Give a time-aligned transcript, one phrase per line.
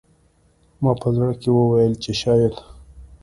[0.81, 2.55] ما په زړه کې وویل چې شاید